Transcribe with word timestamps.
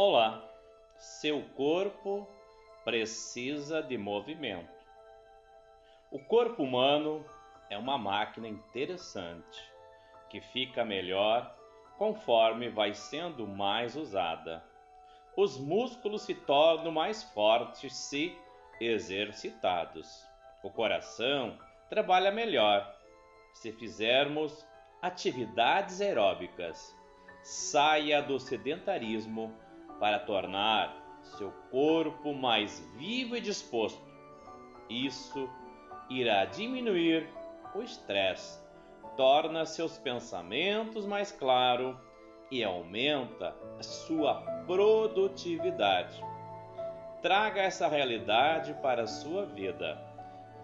Olá, 0.00 0.48
seu 0.96 1.42
corpo 1.56 2.24
precisa 2.84 3.82
de 3.82 3.98
movimento. 3.98 4.70
O 6.08 6.20
corpo 6.20 6.62
humano 6.62 7.24
é 7.68 7.76
uma 7.76 7.98
máquina 7.98 8.46
interessante 8.46 9.60
que 10.30 10.40
fica 10.40 10.84
melhor 10.84 11.52
conforme 11.96 12.68
vai 12.68 12.94
sendo 12.94 13.44
mais 13.44 13.96
usada. 13.96 14.62
Os 15.36 15.58
músculos 15.58 16.22
se 16.22 16.34
tornam 16.36 16.92
mais 16.92 17.24
fortes 17.32 17.92
se 17.96 18.38
exercitados. 18.80 20.24
O 20.62 20.70
coração 20.70 21.58
trabalha 21.90 22.30
melhor 22.30 22.88
se 23.52 23.72
fizermos 23.72 24.64
atividades 25.02 26.00
aeróbicas. 26.00 26.96
Saia 27.42 28.22
do 28.22 28.38
sedentarismo 28.38 29.52
para 29.98 30.18
tornar 30.18 30.96
seu 31.36 31.52
corpo 31.70 32.32
mais 32.32 32.80
vivo 32.96 33.36
e 33.36 33.40
disposto. 33.40 34.00
Isso 34.88 35.48
irá 36.08 36.44
diminuir 36.44 37.28
o 37.74 37.82
estresse, 37.82 38.60
torna 39.16 39.66
seus 39.66 39.98
pensamentos 39.98 41.04
mais 41.04 41.30
claros 41.30 41.96
e 42.50 42.64
aumenta 42.64 43.54
sua 43.80 44.36
produtividade. 44.66 46.22
Traga 47.20 47.60
essa 47.60 47.88
realidade 47.88 48.72
para 48.80 49.02
a 49.02 49.06
sua 49.06 49.44
vida. 49.44 50.00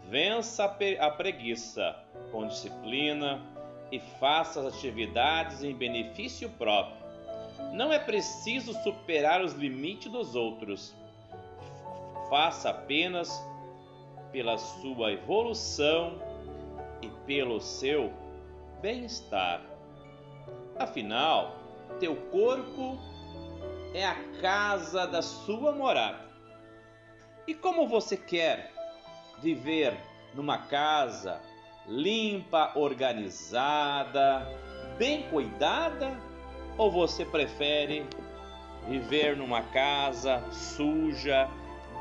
Vença 0.04 0.64
a 0.64 1.10
preguiça 1.10 1.96
com 2.30 2.46
disciplina 2.46 3.42
e 3.90 3.98
faça 3.98 4.60
as 4.60 4.74
atividades 4.74 5.62
em 5.62 5.74
benefício 5.74 6.48
próprio 6.50 7.03
não 7.72 7.92
é 7.92 7.98
preciso 7.98 8.72
superar 8.82 9.42
os 9.42 9.52
limites 9.52 10.10
dos 10.10 10.34
outros. 10.34 10.94
Faça 12.28 12.70
apenas 12.70 13.30
pela 14.32 14.58
sua 14.58 15.12
evolução 15.12 16.18
e 17.02 17.08
pelo 17.26 17.60
seu 17.60 18.12
bem-estar. 18.80 19.60
Afinal, 20.78 21.56
teu 22.00 22.16
corpo 22.30 22.98
é 23.94 24.04
a 24.04 24.16
casa 24.40 25.06
da 25.06 25.22
sua 25.22 25.72
morada. 25.72 26.24
E 27.46 27.54
como 27.54 27.86
você 27.86 28.16
quer 28.16 28.72
viver 29.40 29.96
numa 30.34 30.58
casa 30.58 31.40
limpa, 31.86 32.72
organizada, 32.74 34.48
bem 34.98 35.22
cuidada? 35.28 36.18
Ou 36.76 36.90
você 36.90 37.24
prefere 37.24 38.06
viver 38.88 39.36
numa 39.36 39.62
casa 39.62 40.42
suja, 40.50 41.48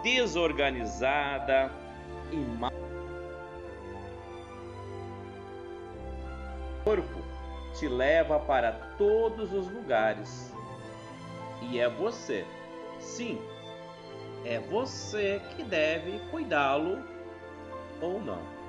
desorganizada 0.01 1.71
e 2.31 2.35
mal? 2.35 2.71
O 6.79 6.83
corpo 6.83 7.23
te 7.79 7.87
leva 7.87 8.39
para 8.39 8.71
todos 8.97 9.53
os 9.53 9.69
lugares. 9.71 10.51
E 11.61 11.79
é 11.79 11.87
você, 11.87 12.45
sim, 12.99 13.39
é 14.43 14.59
você 14.59 15.41
que 15.55 15.63
deve 15.63 16.19
cuidá-lo 16.29 17.01
ou 18.01 18.19
não. 18.19 18.62